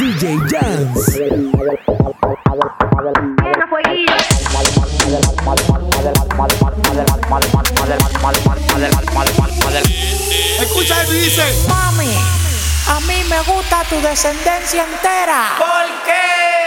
DJ 0.00 0.38
Jans. 0.48 1.08
Escucha 10.58 11.02
eso 11.02 11.12
y 11.12 11.18
dice: 11.18 11.42
Mami, 11.68 12.16
a 12.88 13.00
mí 13.00 13.22
me 13.28 13.42
gusta 13.42 13.84
tu 13.90 14.00
descendencia 14.00 14.84
entera. 14.84 15.56
¿Por 15.58 15.68
qué? 15.68 15.99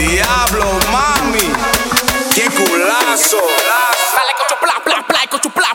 Diablo, 0.00 0.64
mami, 0.90 1.52
qué 2.34 2.44
culazo. 2.44 3.36
Dale, 3.36 4.32
cocho, 4.38 4.56
bla, 4.62 4.80
bla, 4.82 5.04
bla, 5.06 5.18
cocho, 5.28 5.50
bla, 5.50 5.74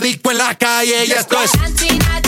Disco 0.00 0.30
en 0.30 0.38
la 0.38 0.54
calle 0.56 1.06
y 1.06 1.12
esto 1.12 1.36
es... 1.42 2.25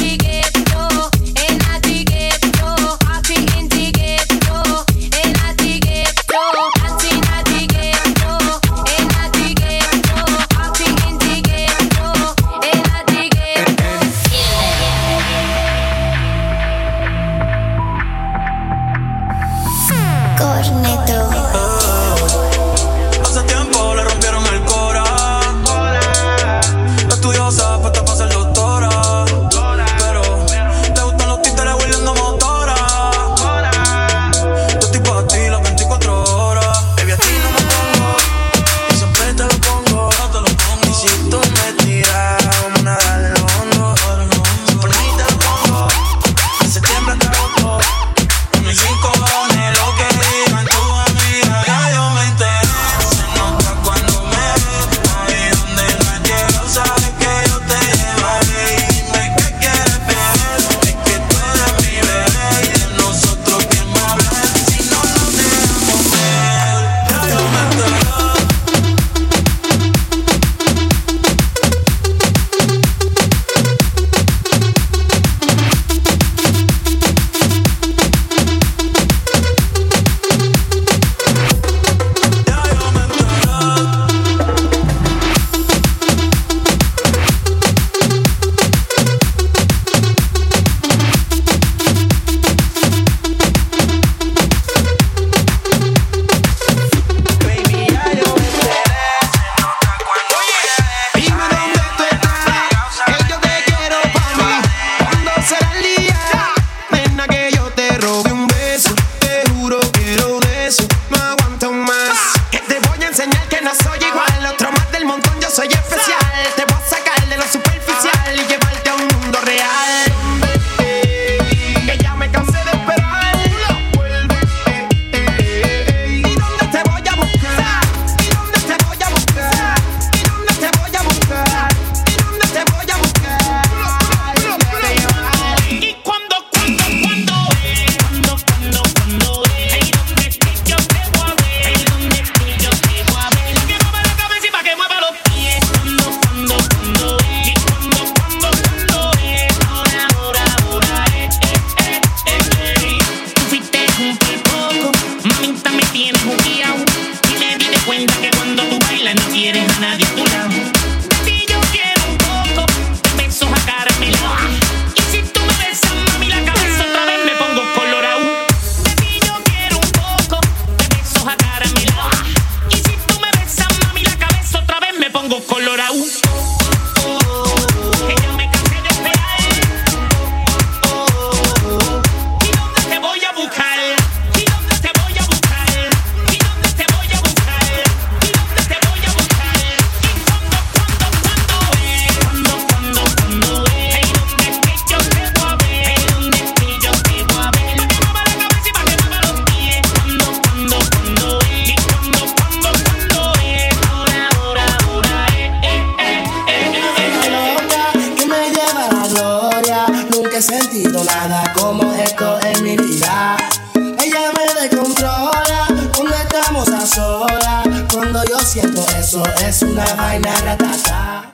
eso 218.57 219.23
es 219.47 219.61
una 219.61 219.85
vaina 219.95 220.33
ratata. 220.43 221.31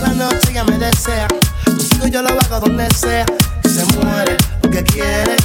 La 0.00 0.08
noche 0.14 0.54
ya 0.54 0.64
me 0.64 0.78
desea, 0.78 1.28
contigo 1.66 2.06
yo 2.06 2.22
lo 2.22 2.30
hago 2.30 2.60
donde 2.60 2.88
sea. 2.94 3.26
Se 3.64 3.84
muere 3.96 4.38
porque 4.62 4.82
quiere 4.84 5.36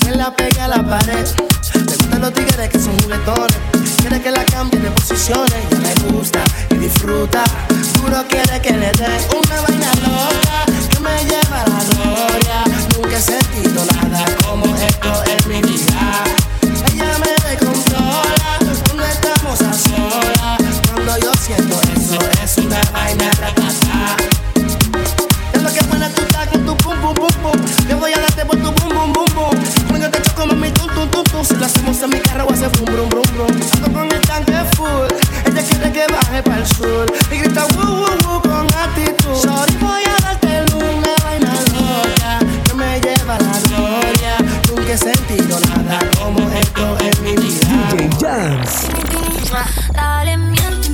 que 0.00 0.10
la 0.12 0.32
pegue 0.32 0.60
a 0.60 0.68
la 0.68 0.86
pared. 0.86 1.26
Le 1.74 1.96
gustan 1.96 2.20
los 2.20 2.32
tigres 2.32 2.68
que 2.68 2.78
son 2.78 2.96
juguetones, 3.00 3.56
quiere 3.96 4.22
que 4.22 4.30
la 4.30 4.44
cambie 4.44 4.78
de 4.78 4.90
posiciones. 4.92 5.68
Ya 5.68 5.78
le 5.78 6.12
gusta 6.12 6.38
y 6.70 6.76
disfruta, 6.76 7.42
duro 8.00 8.24
quiere 8.28 8.60
que 8.60 8.74
le 8.74 8.92
dé 8.92 9.26
una 9.34 9.60
vaina 9.60 9.92
loca 10.06 10.66
que 10.88 11.00
me 11.00 11.24
lleva 11.24 11.62
a 11.62 11.68
la 11.68 11.84
gloria. 11.90 12.64
Nunca 12.94 13.16
he 13.16 13.20
sentido 13.20 13.84
nada 13.92 14.24
como 14.46 14.66
esto 14.76 15.24
en 15.26 15.48
mi 15.48 15.60
vida. 15.62 16.24
Ella 16.62 17.18
me 17.18 17.50
descontrola 17.50 17.83
cuando 19.54 19.54
estamos 19.54 19.60
a 19.60 19.72
solas. 19.72 20.80
Cuando 20.92 21.18
yo 21.18 21.32
siento 21.40 21.80
eso 21.94 22.18
es 22.42 22.58
una 22.58 22.80
vaina 22.92 23.30
ratata. 23.40 24.16
Es 25.52 25.62
lo 25.62 25.72
que 25.72 25.80
buena 25.86 26.08
tú 26.10 26.22
estás 26.22 26.48
con 26.48 26.64
tu 26.64 26.76
pum 26.76 26.96
pum 27.00 27.14
pum 27.14 27.28
pum. 27.42 27.60
Yo 27.88 27.98
voy 27.98 28.12
a 28.12 28.18
darte 28.18 28.44
por 28.46 28.56
tu 28.56 28.72
bum 28.72 28.94
bum 28.94 29.12
bum 29.12 29.24
bum. 29.34 29.64
Cuando 29.88 30.10
te 30.10 30.22
choco 30.22 30.46
mami 30.46 30.70
tum 30.70 30.88
tum 30.94 31.08
tum 31.10 31.24
tum. 31.24 31.44
Si 31.44 31.54
lo 31.56 31.66
hacemos 31.66 32.02
en 32.02 32.10
mi 32.10 32.20
carro 32.20 32.46
hace 32.50 32.68
brum 32.68 32.84
brum 32.86 33.08
brum 33.08 33.22
brum. 33.34 33.60
Ando 33.74 33.92
con 33.92 34.12
el 34.12 34.20
tanque 34.22 34.56
full. 34.76 35.08
Ella 35.46 35.62
quiere 35.62 35.92
que 35.92 36.06
baje 36.12 36.42
para 36.42 36.58
el 36.58 36.66
sur 36.66 37.06
y 37.30 37.36
grita 37.38 37.66
woo 37.76 37.84
woo 37.84 38.18
woo 38.26 38.42
con 38.42 38.66
actitud. 38.74 39.34
Sorry 39.34 39.76
voy 39.80 40.03
he 44.94 44.98
sentido 44.98 45.58
nada 45.60 45.98
como 46.20 46.38
esto 46.50 46.96
en 47.00 47.24
mi 47.24 47.34
vida. 47.36 48.62
Dale, 49.92 50.36
miénteme, 50.36 50.93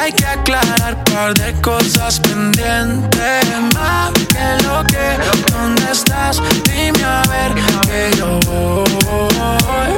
Hay 0.00 0.12
que 0.12 0.26
aclarar 0.26 1.02
par 1.04 1.34
de 1.34 1.52
cosas 1.60 2.20
pendientes 2.20 3.44
Más 3.74 4.12
que 4.12 4.64
lo 4.64 4.84
que, 4.84 5.18
¿dónde 5.52 5.90
estás? 5.90 6.40
Dime 6.64 7.04
a 7.04 7.22
ver 7.28 7.54
que 7.86 8.16
yo 8.16 8.38
voy, 8.46 8.84
voy. 9.02 9.90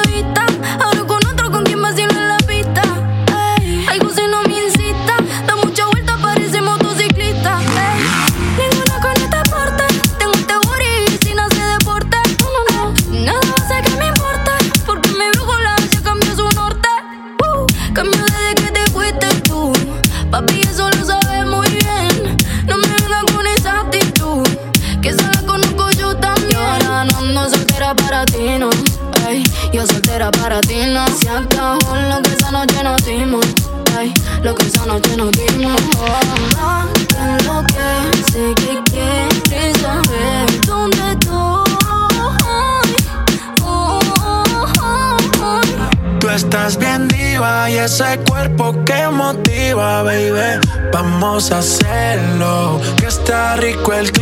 Vamos 51.33 51.51
a 51.51 51.61
hacerlo, 51.61 52.79
que 52.99 53.07
está 53.07 53.57
rico 53.57 53.95
el 53.95 54.13
¿Qué 54.13 54.13
clima. 54.13 54.22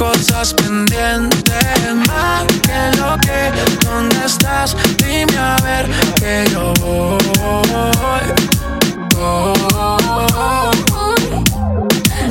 Cosas 0.00 0.54
pendientes. 0.54 1.94
Más 2.08 2.46
que 2.46 2.98
lo 2.98 3.18
que, 3.18 3.52
¿dónde 3.84 4.16
estás? 4.24 4.74
Dime 4.96 5.36
a 5.36 5.56
ver 5.62 5.86
que 6.18 6.50
yo 6.50 6.72
voy. 6.80 7.18
voy. 9.14 9.98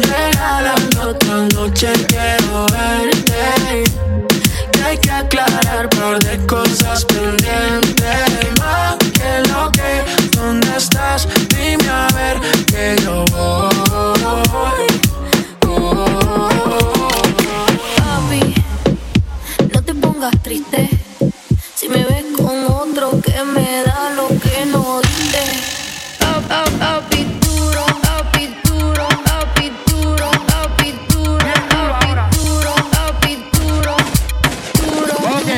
Regálame 0.01 1.09
otra 1.09 1.35
noche, 1.53 1.93
quiero 2.07 2.65
verte. 2.71 3.83
Que 4.71 4.83
hay 4.83 4.97
que 4.97 5.11
aclarar 5.11 5.89
par 5.89 6.17
de 6.17 6.43
cosas 6.47 7.05
pendientes. 7.05 8.59
Más 8.59 8.95
que 9.13 9.47
lo 9.47 9.71
que, 9.71 10.03
¿dónde 10.35 10.75
estás? 10.75 11.27
Dime 11.49 11.87
a 11.87 12.07
ver 12.15 12.39
que 12.65 12.95
yo 13.03 13.23
voy. 13.31 14.88
Pongas 20.19 20.41
triste. 20.43 20.89
Si 21.75 21.87
me 21.87 22.03
ves 22.03 22.25
con 22.35 22.65
otro 22.65 23.21
que 23.21 23.41
me 23.43 23.83
da 23.83 24.09
que 24.43 24.65
no 24.65 24.99
diste. 25.01 25.39
Up, 26.21 26.43
up, 26.51 26.81
up 26.81 27.15
y 27.17 27.23
duro, 27.39 27.85
up 27.85 28.37
y 28.37 28.47
duro, 28.67 29.07
up 29.07 29.63
y 29.63 29.69
duro, 29.89 30.29
up 30.29 30.83
y 30.83 30.91
duro, 31.07 31.39
up 31.39 31.95
y 32.03 32.35
duro, 32.35 32.73
up 32.75 33.27
y 33.29 33.35
duro, 33.57 33.95
duro. 34.81 35.13
Ok. 35.37 35.49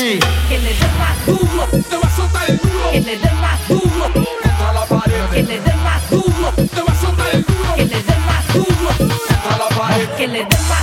Ey. 0.00 0.18
Que 0.48 0.58
le 0.58 0.72
dé 0.74 0.88
más 0.98 1.26
duro, 1.26 1.66
Te 1.90 1.96
va 1.96 2.08
a 2.08 2.16
soltar 2.16 2.50
el 2.50 2.58
duro. 2.58 2.90
que 2.90 3.00
le 3.02 3.18
dé 3.18 3.30
más 3.42 3.68
duro, 3.68 4.12
Contra 4.14 4.72
la 4.72 4.86
pared. 4.86 5.24
que 5.30 5.42
le 5.42 5.60
dé 5.60 5.74
más 5.84 6.10
duro, 6.10 6.52
Te 6.56 6.80
va 6.80 6.92
a 6.92 7.00
soltar 7.00 7.28
el 7.34 7.44
duro. 7.44 7.74
que 7.76 7.84
le 7.84 8.02
dé 8.02 8.16
más 8.26 8.54
duro, 8.54 8.88
Contra 8.96 9.58
la 9.58 9.68
pared. 9.76 10.08
que 10.16 10.26
le 10.28 10.38
dé 10.38 10.58
más 10.68 10.73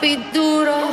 duro, 0.00 0.22
duro. 0.32 0.90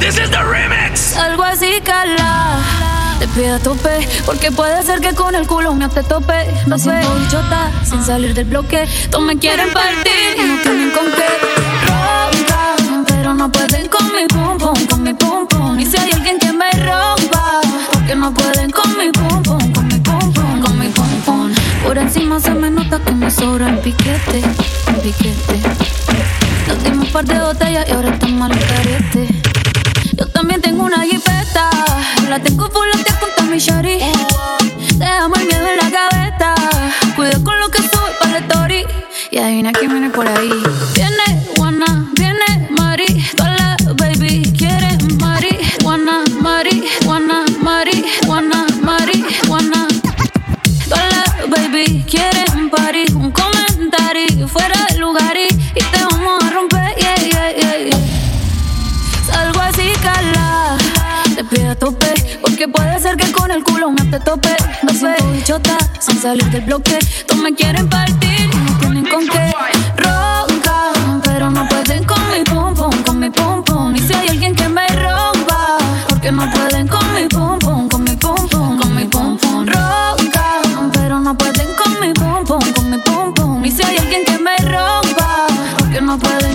This 0.00 0.18
is 0.18 0.30
the 0.30 0.38
remix. 0.38 1.16
Algo 1.16 1.42
así, 1.42 1.80
cala. 1.82 2.58
Te 3.18 3.28
pido 3.28 3.56
a 3.56 3.58
tope, 3.58 4.08
porque 4.26 4.50
puede 4.52 4.82
ser 4.82 5.00
que 5.00 5.14
con 5.14 5.34
el 5.34 5.46
culo 5.46 5.74
me 5.74 5.88
te 5.88 6.02
tope. 6.02 6.46
No 6.66 6.78
sé, 6.78 7.00
bichota, 7.18 7.70
sin 7.84 8.04
salir 8.04 8.34
del 8.34 8.46
bloque. 8.46 8.86
Todos 9.10 9.24
me 9.24 9.38
quieren 9.38 9.72
partir 9.72 10.36
y 10.36 10.42
no 10.42 10.62
tienen 10.62 10.90
con 10.90 11.06
qué. 11.06 11.28
Roncan, 11.86 13.04
pero 13.06 13.34
no 13.34 13.50
pueden 13.50 13.88
con 13.88 14.06
mi 14.12 14.26
pum 14.26 14.58
pum, 14.58 14.86
con 14.86 15.02
mi 15.02 15.14
pum 15.14 15.46
pum. 15.46 15.80
Y 15.80 15.86
si 15.86 15.96
hay 15.96 16.10
alguien 16.12 16.33
encima 22.14 22.38
se 22.38 22.54
me 22.54 22.70
nota 22.70 23.00
que 23.00 23.12
me 23.12 23.28
sobra 23.28 23.70
el 23.70 23.78
piquete, 23.78 24.38
el 24.38 24.96
piquete. 25.02 25.60
Nos 26.68 26.84
dimos 26.84 27.06
un 27.06 27.12
par 27.12 27.24
de 27.24 27.40
botellas 27.40 27.88
y 27.88 27.92
ahora 27.92 28.10
estamos 28.10 28.50
al 28.50 28.56
carete. 28.56 29.42
Yo 30.12 30.26
también 30.28 30.60
tengo 30.60 30.84
una 30.84 31.02
jipeta. 31.02 31.70
La 32.28 32.38
tengo 32.38 32.70
full 32.70 32.86
con 33.36 33.50
mi 33.50 33.58
shari. 33.58 33.98
Dejamos 34.94 35.38
el 35.40 35.46
miedo 35.46 35.66
en 35.66 35.76
la 35.76 35.90
gaveta. 35.90 36.54
Cuidado 37.16 37.42
con 37.42 37.58
lo 37.58 37.68
que 37.68 37.78
sube 37.78 38.12
para 38.20 38.38
el 38.38 38.44
story. 38.44 38.86
Y 39.32 39.38
adivina 39.38 39.72
quién 39.72 39.90
viene 39.90 40.10
por 40.10 40.28
ahí. 40.28 40.52
Viene 40.94 41.13
sin 66.00 66.20
salir 66.20 66.44
del 66.50 66.62
bloque. 66.62 66.98
Todos 67.26 67.42
me 67.42 67.54
quieren 67.54 67.88
partir 67.88 68.50
no 68.54 68.78
tienen 68.78 69.04
con 69.06 69.26
qué. 69.28 69.52
Roncan, 69.96 71.20
pero 71.22 71.50
no 71.50 71.66
pueden 71.68 72.04
con 72.04 72.20
mi 72.30 72.42
pum 72.44 72.74
pum, 72.74 73.02
con 73.04 73.18
mi 73.18 73.30
pum 73.30 73.62
pum. 73.64 73.94
Y 73.94 73.98
si 74.00 74.12
hay 74.14 74.28
alguien 74.28 74.54
que 74.54 74.68
me 74.68 74.86
rompa, 74.88 75.78
porque 76.08 76.32
no 76.32 76.50
pueden 76.50 76.88
con 76.88 77.14
mi 77.14 77.26
pum 77.28 77.58
pum, 77.58 77.88
con 77.88 78.04
mi 78.04 78.16
pum 78.16 78.48
pum, 78.48 78.78
con 78.78 78.94
mi 78.94 79.04
pum 79.04 79.38
pum. 79.38 79.66
Roncan, 79.66 80.90
pero 80.92 81.20
no 81.20 81.36
pueden 81.36 81.68
con 81.76 82.00
mi 82.00 82.12
pum 82.12 82.44
pum, 82.44 82.72
con 82.72 82.90
mi 82.90 82.98
pum 82.98 83.34
pum. 83.34 83.64
Y 83.64 83.70
si 83.70 83.82
hay 83.82 83.98
alguien 83.98 84.24
que 84.24 84.38
me 84.38 84.56
rompa, 84.58 85.46
porque 85.78 86.00
no 86.00 86.18
pueden 86.18 86.53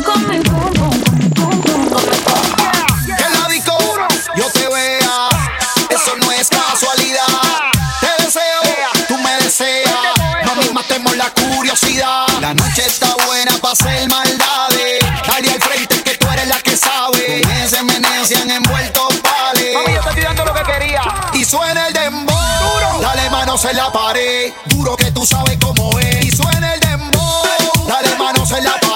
hacer 13.80 14.10
maldades. 14.10 15.00
Dale 15.28 15.52
al 15.52 15.62
frente 15.62 16.04
que 16.04 16.16
tú 16.16 16.28
eres 16.32 16.48
la 16.48 16.60
que 16.60 16.76
sabe. 16.76 17.42
Con 17.42 17.52
ese 17.52 17.84
meneo 17.84 18.26
se 18.26 18.36
han 18.36 18.52
envuelto 18.52 19.08
vale. 19.24 19.74
Mami, 19.74 19.94
yo 19.96 20.02
te 20.02 20.10
estoy 20.10 20.24
dando 20.24 20.46
lo 20.46 20.54
que 20.54 20.64
quería. 20.64 21.02
Y 21.34 21.46
suena 21.46 21.88
el 21.88 21.94
dembow. 21.94 23.02
Dale 23.02 23.30
manos 23.30 23.64
en 23.66 23.78
la 23.78 23.92
pared, 23.92 24.54
duro 24.66 24.96
que 24.96 25.12
tú 25.12 25.26
sabes 25.26 25.58
cómo 25.62 25.98
es. 26.00 26.26
Y 26.26 26.32
suena 26.32 26.74
el 26.74 26.80
dembow. 26.80 27.88
Dale 27.88 28.16
manos 28.18 28.52
en 28.52 28.64
la 28.64 28.74
pared, 28.74 28.89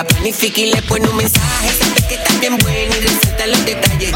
la 0.00 0.06
planifica 0.06 0.60
y 0.62 0.72
le 0.72 0.80
pone 0.82 1.06
un 1.06 1.16
mensaje. 1.16 1.68
Siente 1.78 2.06
que 2.08 2.14
está 2.14 2.32
bien 2.38 2.56
buena 2.56 2.96
y 2.96 3.00
resalta 3.00 3.46
los 3.48 3.64
detalles. 3.66 4.12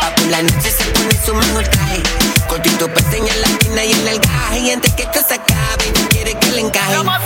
Pa' 0.00 0.14
por 0.16 0.26
la 0.26 0.42
noche 0.42 0.70
se 0.70 0.84
pone 0.84 1.10
su 1.24 1.32
mejor 1.32 1.68
traje. 1.68 2.02
Cortito 2.48 2.88
para 2.92 3.06
enseñar 3.06 3.36
la 3.36 3.58
tina 3.58 3.84
y 3.84 3.92
el 3.92 4.08
algaje 4.08 4.58
Y 4.60 4.70
antes 4.70 4.94
que 4.94 5.02
esto 5.02 5.20
se 5.28 5.34
acabe 5.34 5.92
no 5.94 6.08
quiere 6.08 6.34
que 6.34 6.50
le 6.50 6.60
encaje. 6.62 6.92
La 6.92 7.02
más 7.04 7.22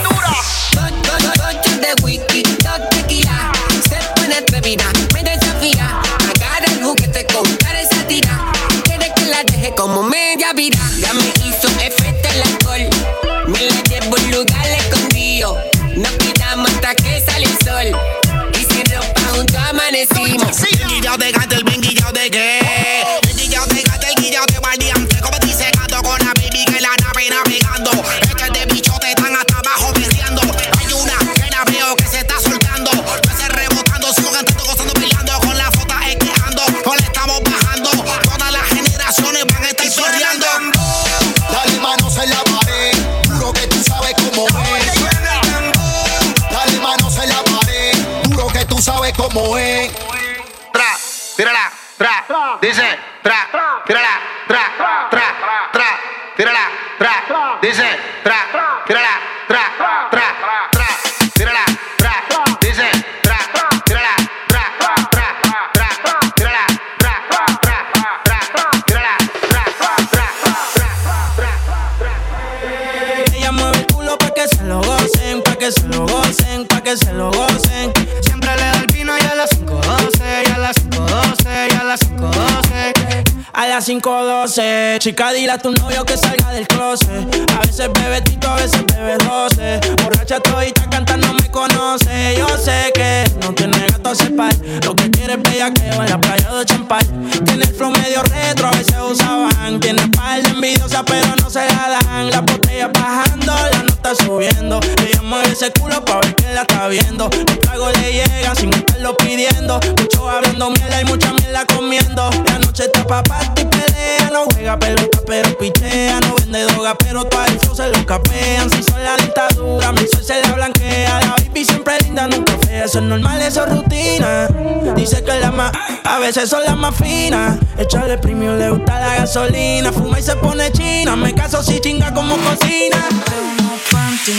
las 83.82 83.88
5.12, 83.88 83.98
y 83.98 84.14
a 84.14 84.16
las 84.16 84.22
5.12, 84.22 84.22
y 84.22 84.34
a 84.38 84.42
las 84.46 84.58
5.12. 84.58 84.62
A 84.82 84.96
las 84.96 84.96
5.12. 84.96 84.98
Chica, 84.98 85.32
dile 85.32 85.52
a 85.52 85.58
tu 85.58 85.72
novio 85.72 86.04
que 86.04 86.16
salga 86.16 86.52
del 86.52 86.68
closet. 86.68 87.50
A 87.56 87.66
veces 87.66 87.90
bebe 87.92 88.20
tito, 88.22 88.48
a 88.48 88.56
veces 88.56 88.84
bebe 88.86 89.16
12. 89.18 89.80
Borracha 90.02 90.38
todita 90.40 90.88
cantando 90.88 91.32
me 91.34 91.50
conoce. 91.50 92.36
Yo 92.38 92.46
sé 92.56 92.92
que 92.94 93.24
no 93.40 93.52
tiene 93.54 93.78
gato 93.78 94.10
a 94.10 94.36
par. 94.36 94.54
Lo 94.84 94.94
que 94.94 95.10
quiere 95.10 95.34
es 95.34 95.42
bella 95.42 95.72
que 95.72 95.90
va 95.96 96.04
en 96.04 96.10
la 96.10 96.20
playa 96.20 96.52
de 96.52 96.64
champal. 96.64 97.04
Tiene 97.44 97.64
el 97.64 97.74
flow 97.74 97.90
medio 97.90 98.22
retro, 98.22 98.68
a 98.68 98.70
veces 98.70 98.94
usaban. 99.10 99.80
Tiene 99.80 100.06
par 100.08 100.42
de 100.42 100.50
envidiosa, 100.50 101.04
pero 101.04 101.34
no 101.42 101.50
se 101.50 101.66
la 101.66 101.98
dan. 102.04 102.30
La 102.30 102.40
botella 102.40 102.88
bajando, 102.88 103.52
la 103.72 103.82
nota 103.82 104.14
subiendo. 104.14 104.78
Ella 105.04 105.22
mueve 105.22 105.52
ese 105.52 105.72
culo 105.72 106.04
pa' 106.04 106.20
ver 106.20 106.34
que 106.36 106.52
la 106.54 106.62
está 106.62 106.86
viendo. 106.88 107.28
Los 107.28 107.58
tragos 107.60 107.98
le 107.98 108.12
llegan 108.12 108.56
sin 108.56 108.72
estarlo 108.72 109.16
pidiendo. 109.16 109.80
Mucho 109.98 110.28
hablando 110.28 110.70
mierda 110.70 111.00
y 111.00 111.04
mucha 111.04 111.32
mierda 111.32 111.66
comiendo. 111.66 112.30
La 112.46 112.58
noche 112.58 112.84
está 112.84 113.04
pa' 113.04 113.22
party, 113.22 113.71
pelea. 113.72 114.30
No 114.32 114.44
juega 114.52 114.78
pelota, 114.78 115.18
pero 115.26 115.58
pichea. 115.58 116.20
No 116.20 116.34
vende 116.36 116.62
droga, 116.64 116.94
pero 116.98 117.24
todo 117.24 117.42
flow 117.60 117.74
se 117.74 117.88
lo 117.88 118.06
capean. 118.06 118.70
Si 118.70 118.82
son 118.82 119.02
la 119.02 119.16
dictadura, 119.16 119.92
mi 119.92 120.06
sol 120.06 120.24
se 120.24 120.40
la 120.40 120.52
blanquea. 120.52 121.20
La 121.20 121.34
baby 121.38 121.64
siempre 121.64 121.98
linda, 122.04 122.28
nunca 122.28 122.52
fea. 122.66 122.84
Eso 122.84 122.98
es 122.98 123.04
normal, 123.04 123.42
eso 123.42 123.64
es 123.64 123.70
rutina. 123.70 124.48
Dice 124.94 125.24
que 125.24 125.40
la 125.40 125.50
más, 125.50 125.72
a 126.04 126.18
veces 126.18 126.48
son 126.48 126.62
las 126.64 126.76
más 126.76 126.94
finas. 126.94 127.58
Echarle 127.78 128.18
premio, 128.18 128.54
le 128.56 128.70
gusta 128.70 129.00
la 129.00 129.14
gasolina. 129.16 129.92
Fuma 129.92 130.18
y 130.18 130.22
se 130.22 130.36
pone 130.36 130.70
china. 130.72 131.16
Me 131.16 131.34
caso 131.34 131.62
si 131.62 131.80
chinga 131.80 132.12
como 132.14 132.36
cocina. 132.36 133.04
Tengo 133.24 133.72
panty 133.90 134.32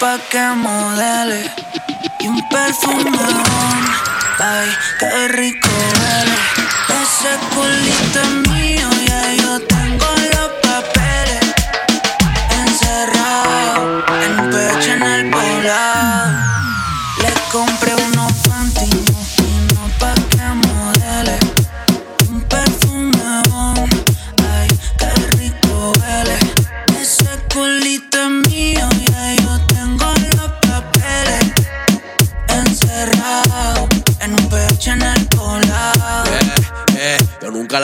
pa' 0.00 0.18
que 0.30 0.40
modele 0.56 1.50
Y 2.20 2.28
un 2.28 2.48
perfume 2.48 3.18
Ay, 4.38 4.68
qué 4.98 5.28
rico 5.28 5.68
huele 5.68 6.65
Ese 6.88 7.38
culito 7.54 8.20
es 8.20 8.50
mío 8.50 8.95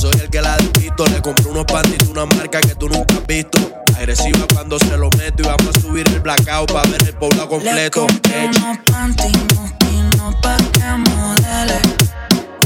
soy 0.00 0.12
el 0.22 0.30
que 0.30 0.40
la 0.40 0.56
despisto. 0.56 1.04
Le 1.06 1.20
compré 1.20 1.50
unos 1.50 1.64
panties, 1.66 2.08
una 2.08 2.24
marca 2.24 2.60
que 2.60 2.74
tú 2.74 2.88
nunca 2.88 3.14
has 3.16 3.26
visto. 3.26 3.58
Agresiva 3.96 4.46
cuando 4.52 4.78
se 4.78 4.96
lo 4.96 5.10
meto. 5.18 5.42
Y 5.42 5.46
vamos 5.46 5.76
a 5.76 5.80
subir 5.80 6.08
el 6.08 6.20
blackout 6.20 6.72
para 6.72 6.88
ver 6.88 7.02
el 7.02 7.14
poblado 7.14 7.42
Le 7.58 7.90
completo. 7.90 8.06
Ey, 8.32 8.46
unos 8.46 8.78
panty 8.86 9.32
moquino 9.54 10.40
pa' 10.40 10.56
que 10.56 11.10
modele 11.10 11.80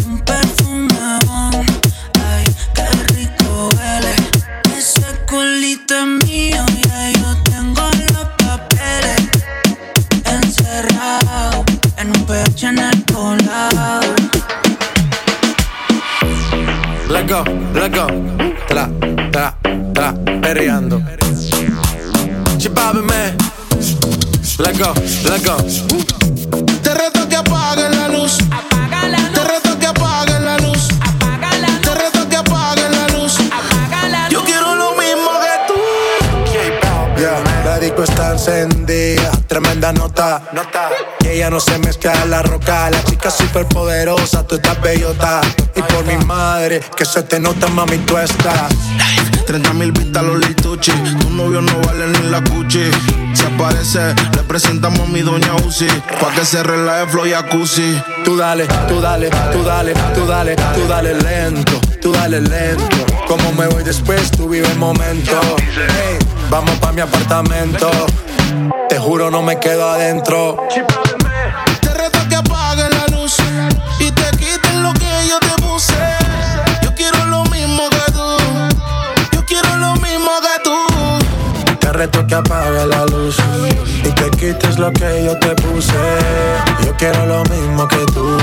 Un 0.06 0.20
perfume 0.20 1.18
bon, 1.26 1.66
ay, 2.24 2.44
qué 2.74 2.86
rico 3.14 3.68
huele 3.74 4.14
Ese 4.76 5.02
culito 5.28 5.94
es 5.94 6.26
mío, 6.28 6.64
ya 6.86 7.10
yo 7.10 7.36
tengo 7.42 7.82
los 8.12 8.28
papeles 8.38 9.28
Encerrado 10.24 11.64
en 11.96 12.08
un 12.08 12.26
pecho 12.26 12.68
en 12.68 12.78
el 12.78 13.04
colado 13.06 14.03
Let 17.08 17.28
go, 17.28 17.44
let 17.74 17.92
go. 17.94 18.06
Tra, 18.66 18.88
tra, 19.30 19.54
tra, 19.92 20.14
perreando. 20.40 21.02
Chipábeme. 22.58 23.34
Let 24.58 24.78
go, 24.78 24.94
let 25.28 25.44
go. 25.44 25.56
Te 26.82 26.94
reto 26.94 27.28
que 27.28 27.36
apagues 27.36 27.96
la 27.96 28.08
luz. 28.08 28.38
Te 29.34 29.44
reto 29.44 29.78
que 29.78 29.86
apagues 29.86 30.40
la 30.40 30.56
luz. 30.58 30.88
Te 31.82 31.94
reto 31.94 32.28
que 32.28 32.36
apagues 32.36 32.90
la 32.90 33.08
luz. 33.08 33.38
Yo 34.30 34.42
quiero 34.44 34.74
lo 34.74 34.92
mismo 34.96 35.30
que 35.40 35.72
tú. 35.72 35.74
Yeah, 37.16 37.42
la 37.64 37.78
disco 37.78 38.02
está 38.02 38.32
encendida, 38.32 39.13
tremenda 39.54 39.92
nota. 39.92 40.42
Y 41.20 41.28
ella 41.28 41.48
no 41.48 41.60
se 41.60 41.78
mezcla 41.78 42.12
en 42.24 42.30
la 42.30 42.42
roca. 42.42 42.90
La 42.90 43.04
chica 43.04 43.30
súper 43.30 43.66
poderosa, 43.66 44.44
tú 44.44 44.56
estás 44.56 44.80
bellota. 44.80 45.42
Y 45.76 45.82
por 45.82 46.04
mi 46.04 46.16
madre, 46.24 46.80
que 46.96 47.04
se 47.04 47.22
te 47.22 47.38
nota, 47.38 47.68
mami, 47.68 47.98
tú 47.98 48.18
estás. 48.18 48.72
30 49.46 49.72
mil 49.74 49.92
vistas 49.92 50.24
los 50.24 50.40
lituchi. 50.40 50.90
Tu 50.90 51.30
novio 51.30 51.60
no 51.60 51.72
vale 51.86 52.08
ni 52.08 52.30
la 52.30 52.42
cuchi. 52.42 52.90
Se 53.32 53.46
aparece, 53.46 54.14
le 54.34 54.42
presentamos 54.42 55.00
a 55.00 55.06
mi 55.06 55.20
doña 55.20 55.54
Uzi. 55.64 55.86
Pa' 56.20 56.32
que 56.34 56.44
se 56.44 56.60
relaje 56.62 57.06
flow 57.06 57.26
y 57.26 57.30
jacuzzi. 57.30 58.02
Tú 58.24 58.36
dale, 58.36 58.66
tú 58.88 59.00
dale, 59.00 59.30
tú 59.52 59.62
dale, 59.62 59.94
tú 60.14 60.26
dale, 60.26 60.56
tú 60.56 60.88
dale 60.88 61.14
lento, 61.14 61.80
tú 62.02 62.12
dale 62.12 62.40
lento. 62.40 63.06
Como 63.28 63.52
me 63.52 63.68
voy 63.68 63.84
después, 63.84 64.32
tú 64.32 64.48
vive 64.48 64.66
el 64.66 64.78
momento. 64.78 65.38
Hey, 65.76 66.18
vamos 66.50 66.76
pa' 66.78 66.90
mi 66.90 67.02
apartamento. 67.02 67.88
Te 68.88 68.98
juro, 68.98 69.30
no 69.30 69.42
me 69.42 69.58
quedo 69.58 69.88
adentro. 69.88 70.56
Te 71.80 71.94
reto 71.94 72.18
que 72.28 72.36
apagues 72.36 72.88
la 72.90 73.06
luz 73.16 73.36
y 73.98 74.10
te 74.10 74.30
quites 74.36 74.74
lo 74.76 74.92
que 74.92 75.28
yo 75.28 75.38
te 75.40 75.62
puse. 75.62 75.94
Yo 76.82 76.94
quiero 76.94 77.24
lo 77.26 77.44
mismo 77.44 77.88
que 77.90 78.12
tú. 78.12 78.26
Yo 79.32 79.44
quiero 79.46 79.76
lo 79.76 79.94
mismo 79.96 80.30
que 80.42 80.62
tú. 80.64 81.78
Te 81.80 81.92
reto 81.92 82.26
que 82.26 82.34
apague 82.34 82.86
la 82.86 83.06
luz 83.06 83.36
y 84.04 84.10
te 84.10 84.30
quites 84.30 84.78
lo 84.78 84.92
que 84.92 85.24
yo 85.24 85.38
te 85.38 85.54
puse. 85.56 85.92
Yo 86.84 86.96
quiero 86.96 87.26
lo 87.26 87.42
mismo 87.44 87.88
que 87.88 88.04
tú. 88.12 88.38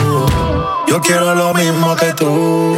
Yo 0.87 1.01
quiero 1.01 1.35
lo 1.35 1.53
mismo 1.53 1.95
que 1.95 2.13
tú. 2.13 2.77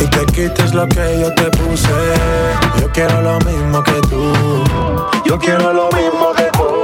y 0.00 0.06
te 0.06 0.26
quites 0.26 0.74
lo 0.74 0.88
que 0.88 1.20
yo 1.20 1.32
te 1.34 1.44
puse. 1.50 1.88
Yo 2.80 2.90
quiero 2.92 3.20
lo 3.20 3.38
mismo 3.40 3.82
que 3.82 4.00
tú. 4.08 4.32
Yo 5.24 5.38
quiero 5.38 5.72
lo 5.72 5.88
mismo 5.92 6.32
que 6.34 6.44
tú. 6.52 6.82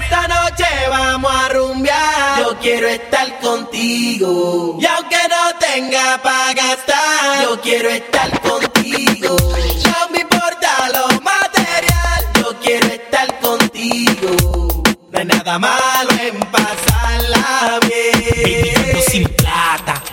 Esta 0.00 0.28
noche 0.28 0.64
vamos 0.88 1.32
a 1.34 1.48
rumbear. 1.48 2.38
Yo 2.38 2.56
quiero 2.60 2.88
estar 2.88 3.40
contigo. 3.40 4.78
Y 4.80 4.86
aunque 4.86 5.16
no 5.28 5.58
tenga 5.58 6.20
para 6.22 6.54
gastar, 6.54 7.42
yo 7.42 7.60
quiero 7.60 7.88
estar 7.88 8.40
contigo. 8.40 9.36
No 9.38 10.08
me 10.12 10.20
importa 10.20 10.88
lo 10.92 11.20
material. 11.20 12.20
Yo 12.34 12.58
quiero 12.60 12.86
estar 12.86 13.40
contigo. 13.40 14.82
No 15.10 15.18
hay 15.18 15.24
nada 15.24 15.58
malo 15.58 16.10
en 16.20 16.38
pasarla 16.50 17.80
bien. 17.88 19.41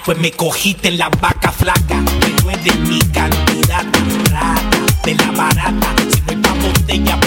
Pues 0.09 0.17
me 0.17 0.31
cogiste 0.31 0.87
en 0.87 0.97
la 0.97 1.07
vaca 1.07 1.51
flaca, 1.51 2.03
que 2.19 2.43
no 2.43 2.49
es 2.49 2.63
de 2.63 2.73
mi 2.89 2.97
cantidad 3.13 3.85
rata, 4.31 4.77
de 5.05 5.13
la 5.13 5.29
barata, 5.29 5.95
si 6.11 6.21
no 6.21 6.31
es 6.31 6.37
pa' 6.39 6.53
botella, 6.55 7.19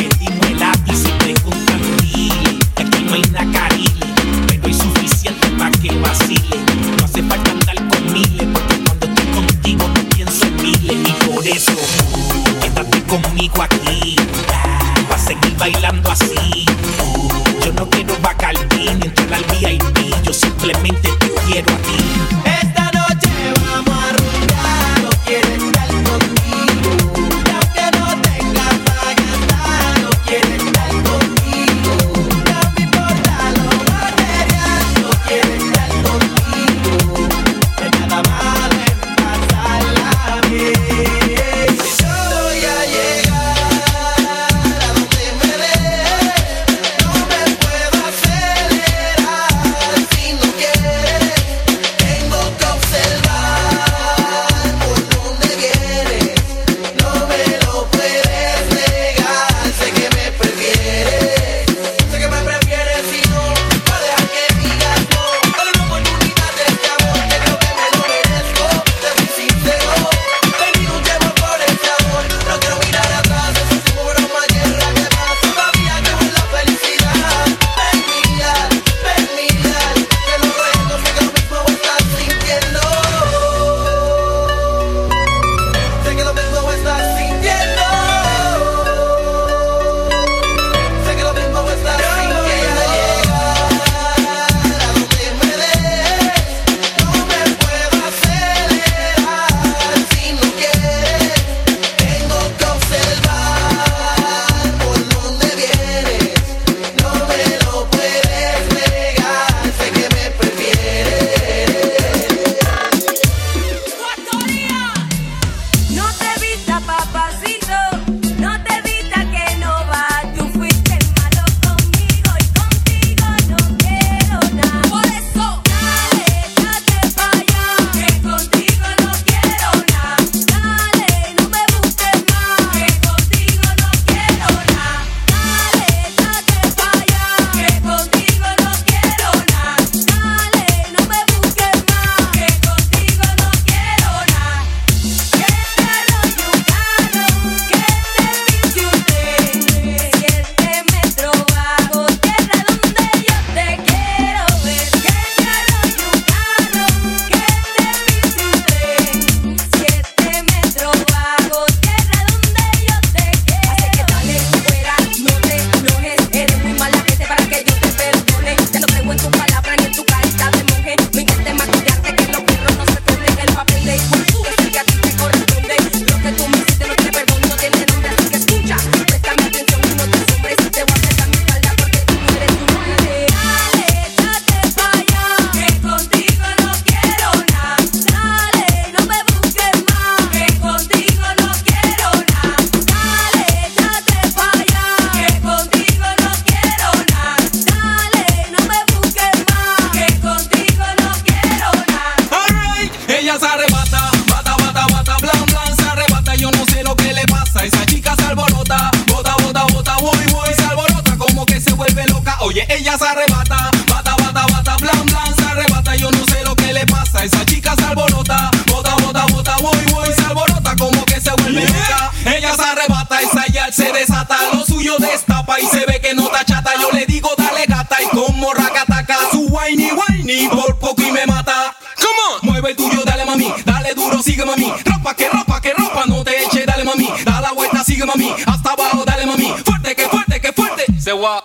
por 230.48 230.78
poco 230.78 231.02
y 231.02 231.12
me 231.12 231.26
mata. 231.26 231.76
Come. 231.96 232.50
Mueve 232.52 232.70
el 232.70 232.76
tuyo, 232.76 233.02
dale 233.04 233.24
mami, 233.24 233.52
dale 233.64 233.94
duro, 233.94 234.22
sigue 234.22 234.44
mami. 234.44 234.72
Ropa 234.84 235.14
que 235.14 235.28
ropa 235.28 235.60
que 235.60 235.72
ropa, 235.74 236.04
no 236.06 236.24
te 236.24 236.42
eche, 236.42 236.64
dale 236.64 236.84
mami. 236.84 237.08
Da 237.24 237.40
la 237.40 237.52
vuelta, 237.52 237.84
sigue 237.84 238.04
mami, 238.04 238.34
hasta 238.46 238.70
abajo, 238.70 239.04
dale 239.04 239.26
mami. 239.26 239.54
Fuerte 239.64 239.94
que 239.94 240.08
fuerte 240.08 240.40
que 240.40 240.52
fuerte. 240.52 240.84
Se 241.00 241.12
va. 241.12 241.42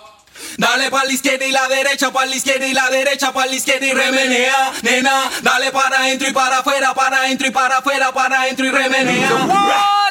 Dale 0.56 0.90
para 0.90 1.04
la 1.04 1.12
izquierda 1.12 1.46
y 1.46 1.52
la 1.52 1.68
derecha, 1.68 2.10
para 2.12 2.26
la 2.26 2.34
izquierda 2.34 2.66
y 2.66 2.72
la 2.72 2.88
derecha, 2.90 3.32
para 3.32 3.46
la 3.46 3.54
izquierda 3.54 3.86
y 3.86 3.92
remenea, 3.92 4.72
nena. 4.82 5.30
Dale 5.42 5.70
para 5.70 5.98
adentro 5.98 6.28
y 6.28 6.32
para 6.32 6.58
afuera, 6.58 6.94
para 6.94 7.18
adentro 7.18 7.46
y 7.46 7.50
para 7.50 7.78
afuera, 7.78 8.12
para 8.12 8.40
adentro 8.42 8.66
y 8.66 8.70
remenea. 8.70 9.28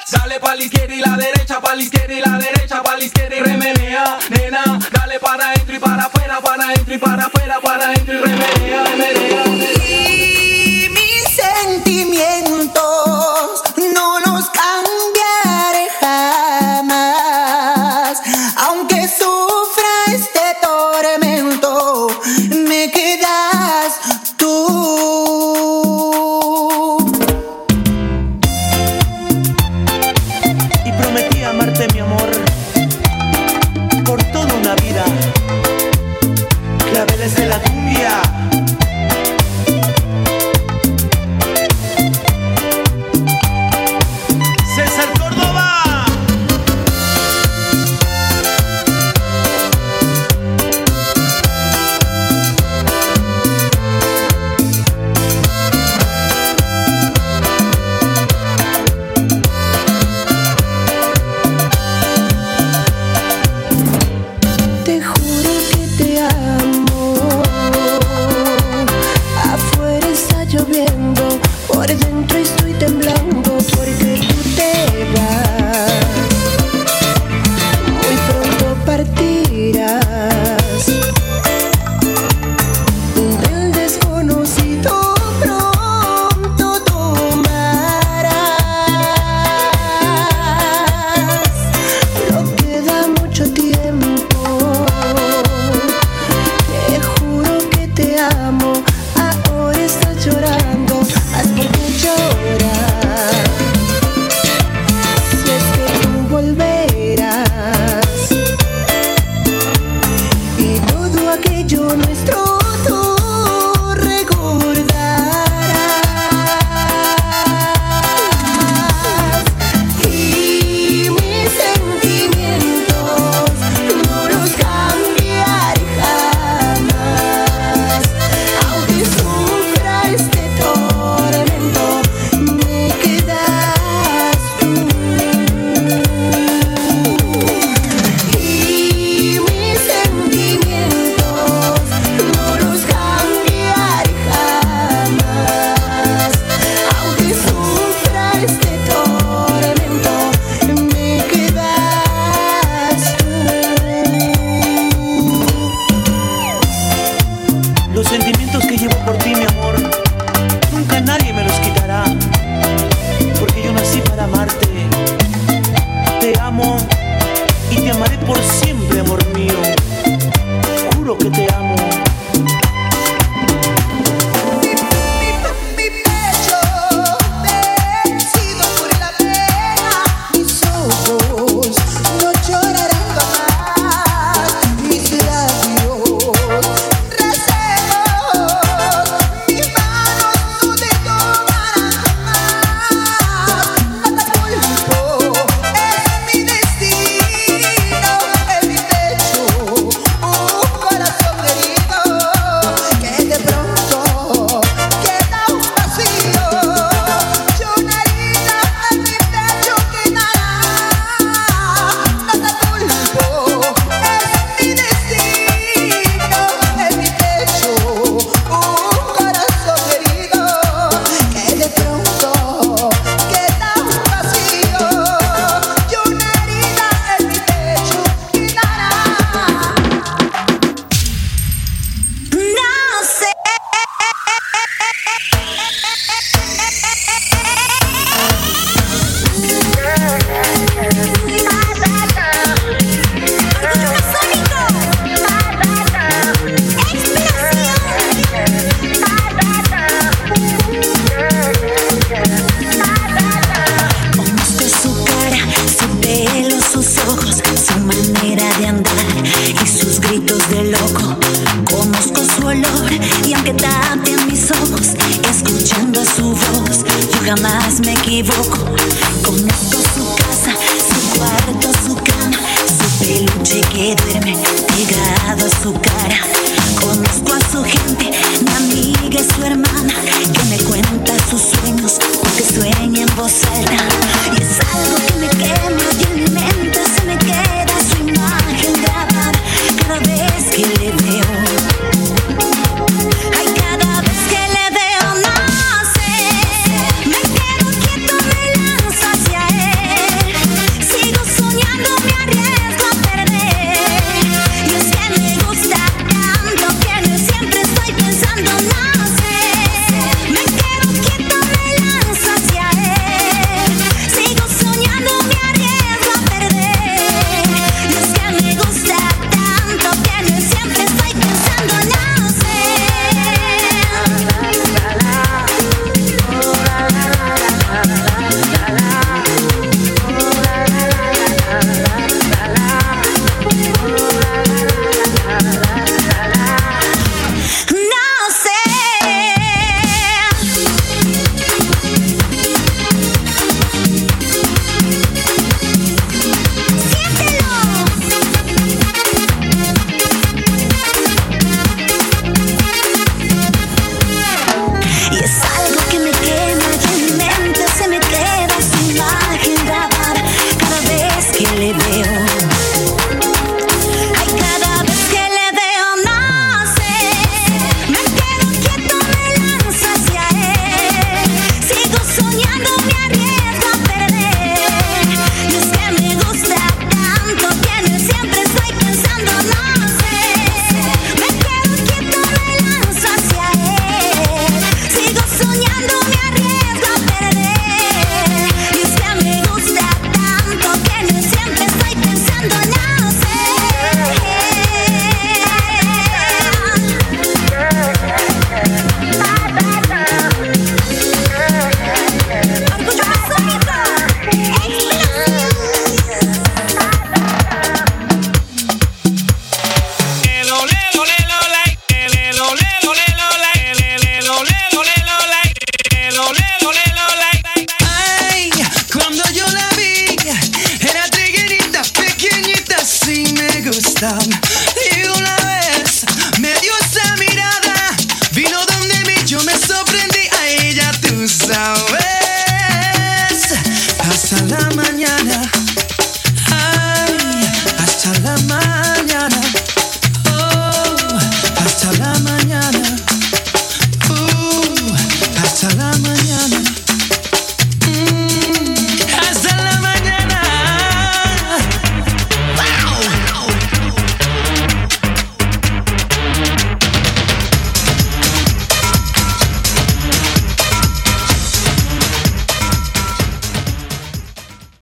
Dale 0.10 0.40
pa' 0.40 0.56
la 0.56 0.64
izquierda 0.64 0.96
y 0.96 1.02
la 1.02 1.18
derecha, 1.18 1.60
pa' 1.60 1.76
la 1.76 1.82
izquierda 1.82 2.14
y 2.14 2.22
la 2.22 2.38
derecha, 2.38 2.82
pa' 2.82 2.96
la 2.96 3.04
izquierda 3.04 3.36
y 3.36 3.40
remenea, 3.42 4.18
nena. 4.30 4.80
Dale 4.90 5.20
para 5.20 5.50
adentro 5.50 5.76
y 5.76 5.80
para 5.80 6.04
afuera, 6.06 6.40
para 6.40 6.64
adentro 6.64 6.94
y 6.94 6.98
para 6.98 7.26
afuera, 7.26 7.60
para 7.62 7.90
adentro 7.90 8.14
y 8.14 8.18
remenea, 8.22 8.84
remenea. 8.86 9.47